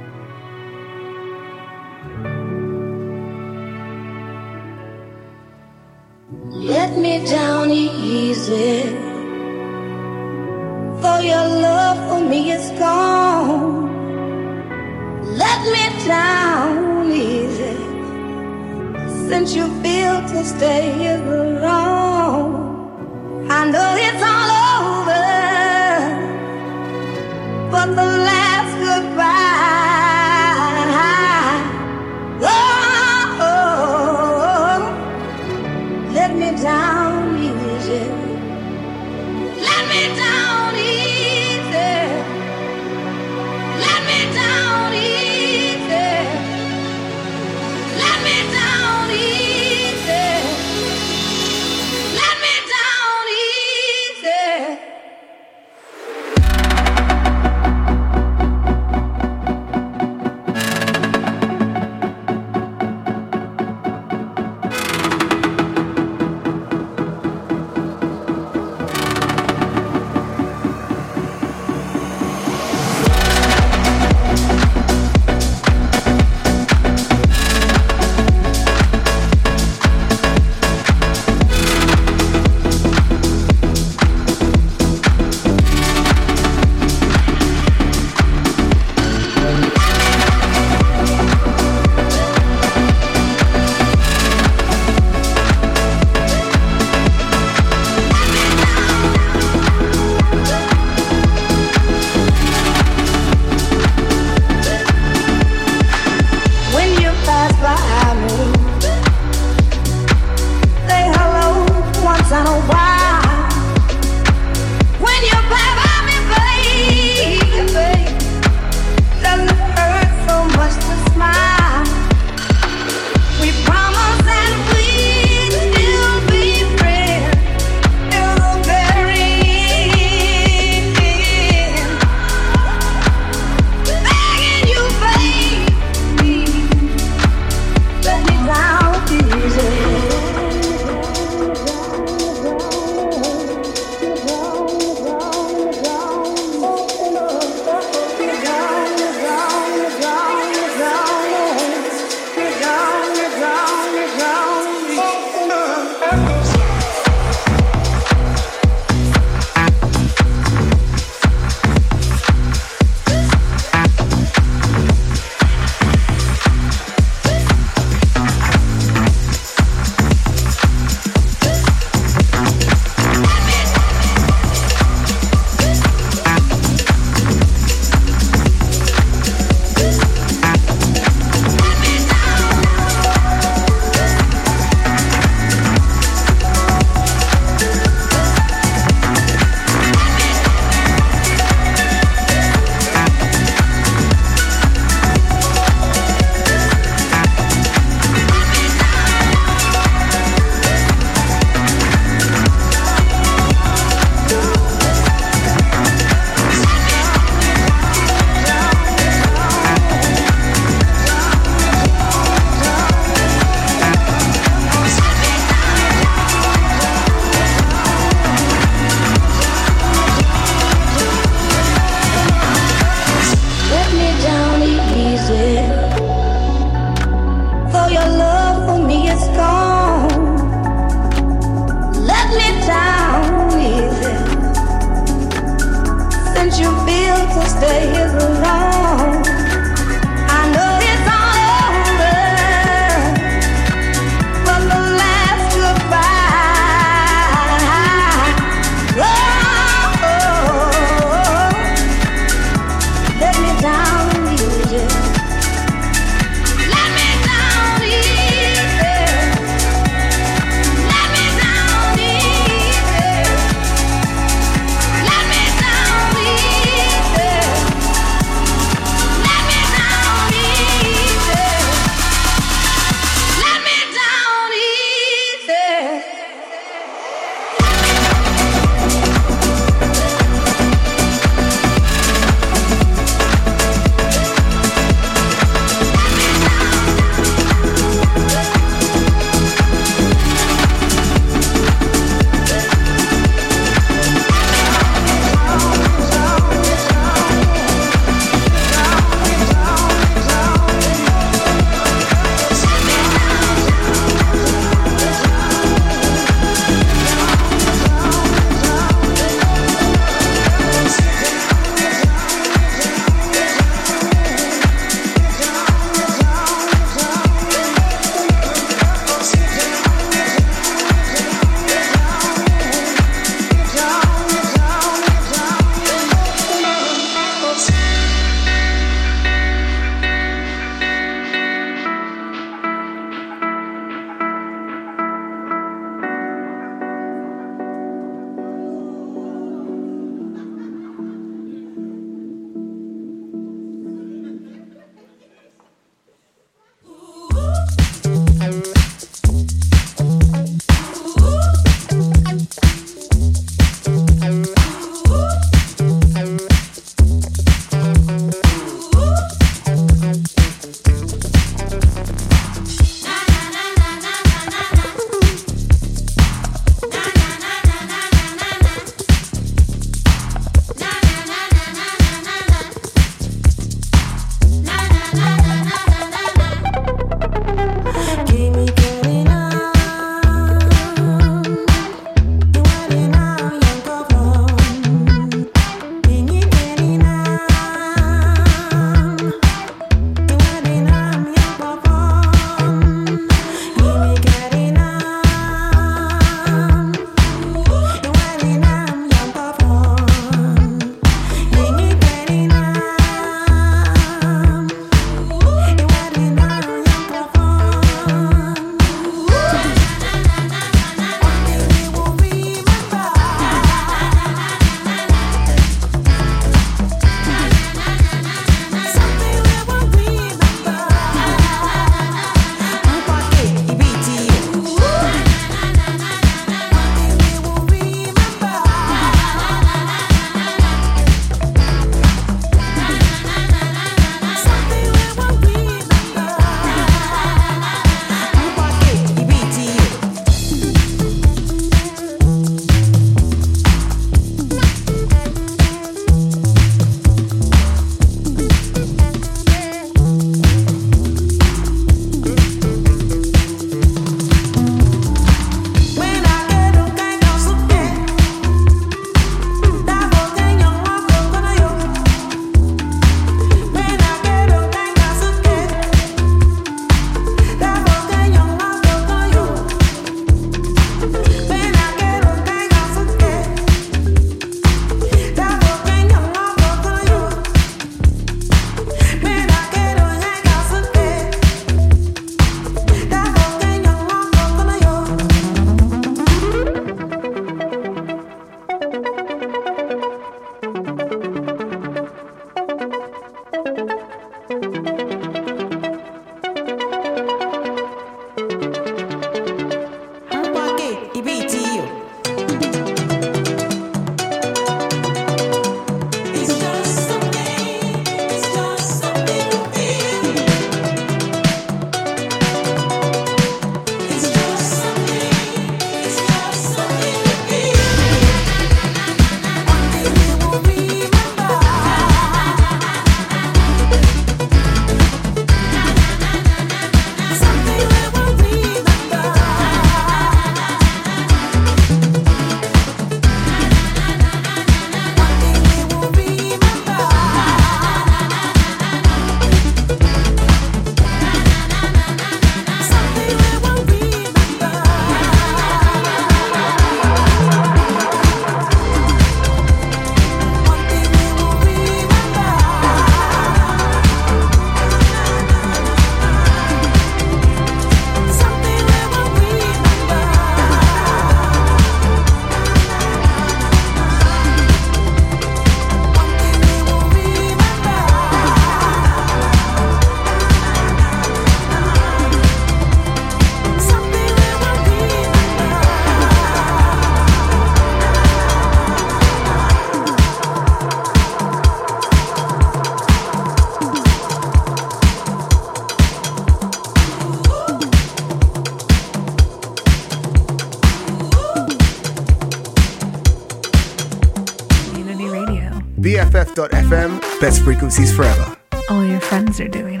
[596.55, 598.57] BFF.FM, best frequencies forever.
[598.89, 600.00] All your friends are doing it.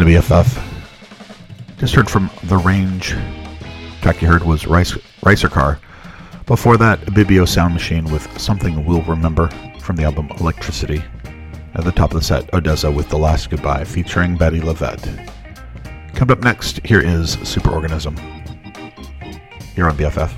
[0.00, 1.76] Listen to BFF.
[1.76, 3.14] Just heard from The Range.
[4.00, 5.78] Track you heard was Rice, Ricercar.
[6.46, 9.50] Before that, Ibibio Sound Machine with Something We'll Remember
[9.80, 11.04] from the album Electricity.
[11.74, 16.14] At the top of the set, Odesza with The Last Goodbye featuring Bettye LaVette.
[16.14, 18.18] Coming up next, here is Superorganism.
[19.74, 20.32] Here on BFF.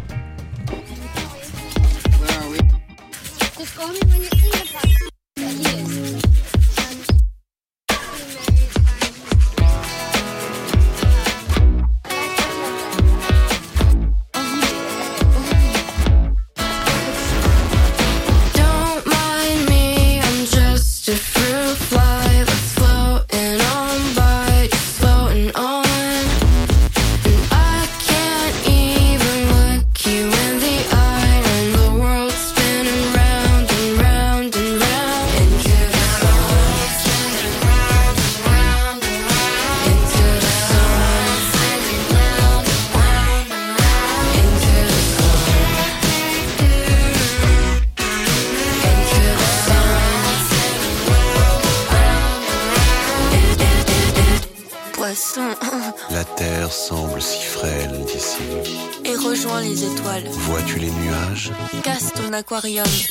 [62.63, 63.02] Aquarium.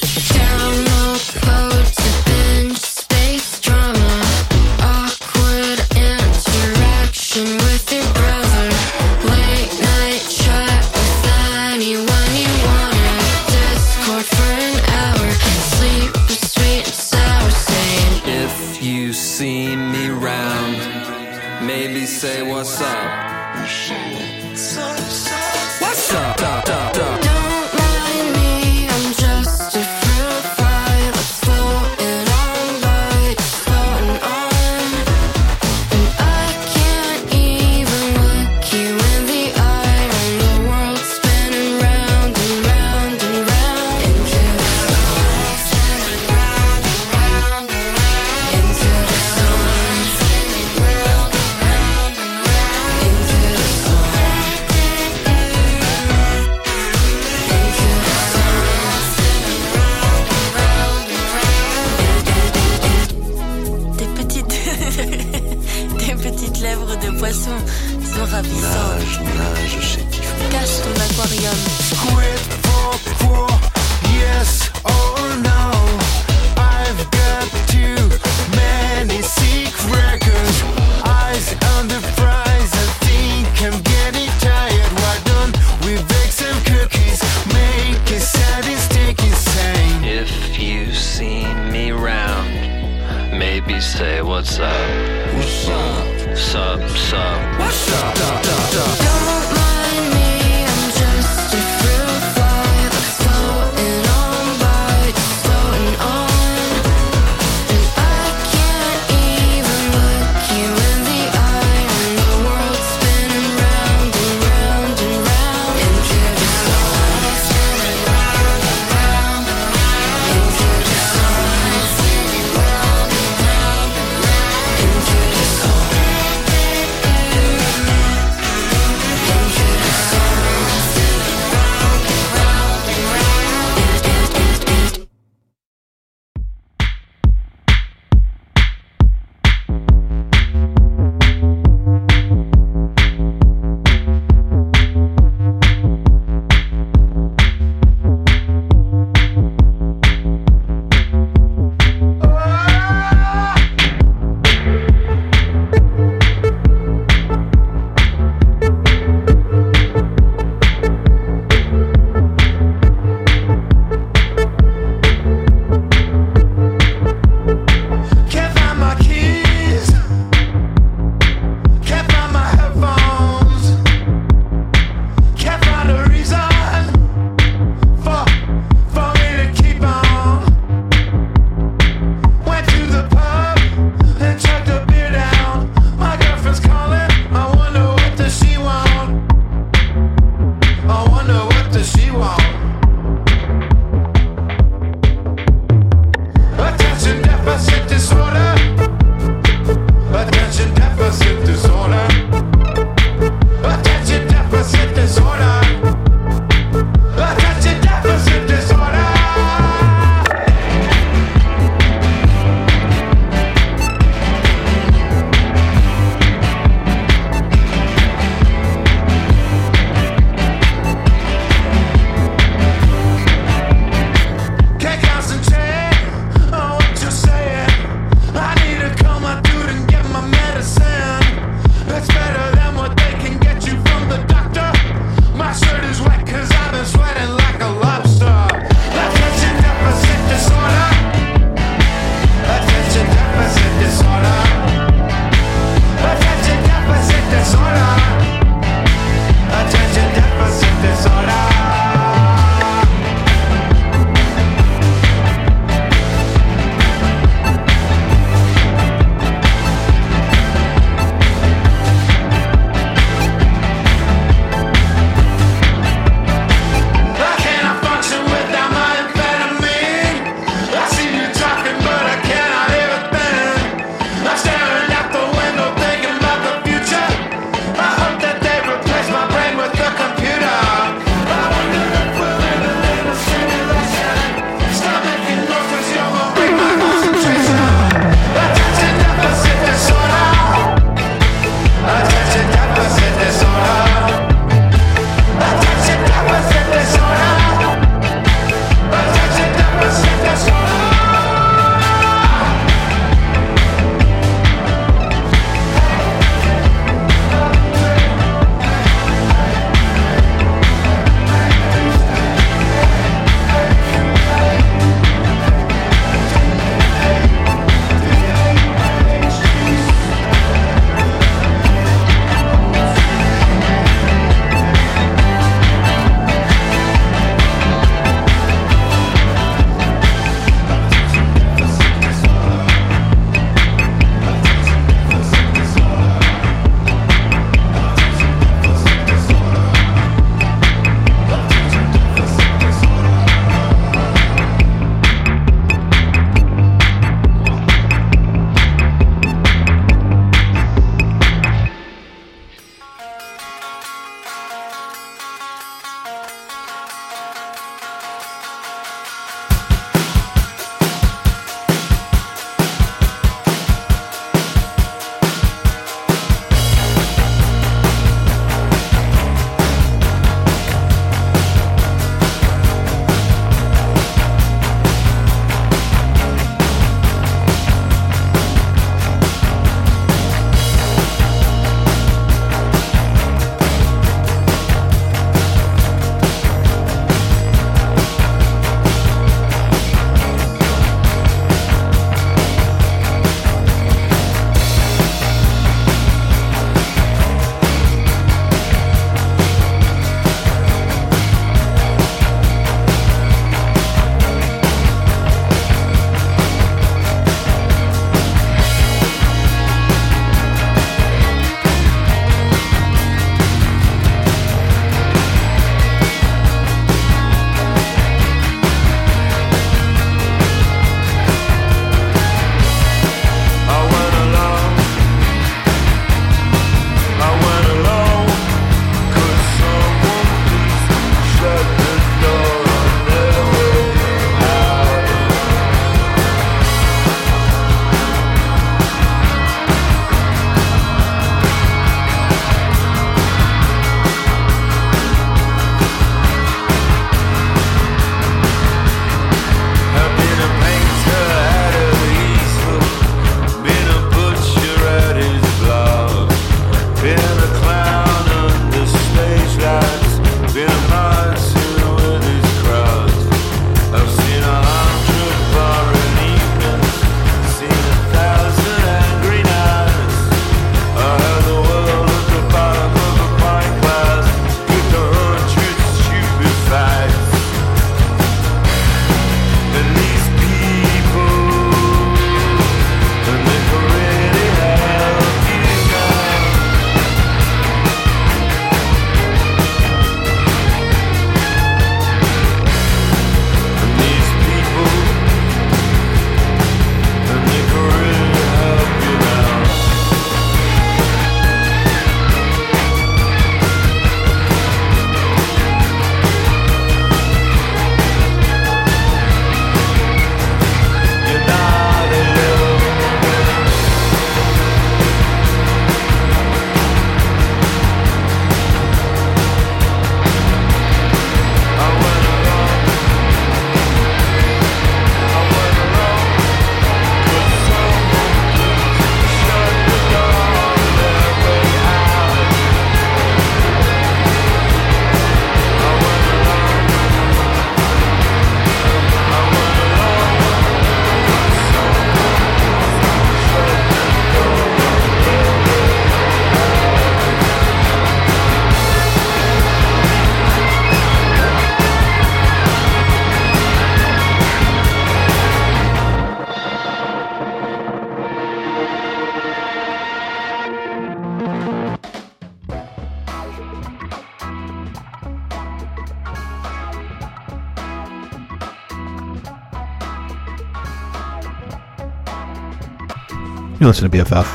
[573.81, 574.45] You listen to BFF.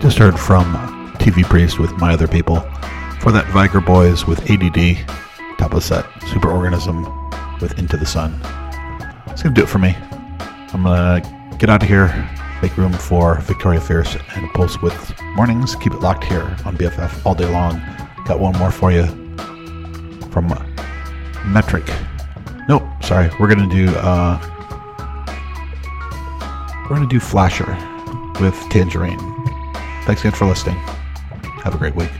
[0.00, 0.64] Just heard from
[1.14, 2.60] TV Priest with My Other People.
[3.20, 5.04] For that, Viagra Boys with ADD.
[5.58, 8.32] Top of the set, Superorganism with Into the Sun.
[9.26, 9.96] It's going to do it for me.
[10.72, 12.30] I'm going to get out of here,
[12.62, 15.74] make room for Victoria Fierce and Pulse with Mornings.
[15.74, 17.82] Keep it locked here on BFF all day long.
[18.24, 19.06] Got one more for you
[20.30, 20.46] from
[21.46, 21.90] Metric.
[22.68, 23.30] Nope, sorry.
[23.40, 23.92] We're going to do.
[23.96, 24.53] Uh,
[26.94, 27.76] we're going to do Flasher
[28.40, 29.18] with Tangerine.
[30.04, 30.76] Thanks again for listening.
[31.64, 32.10] Have a great week.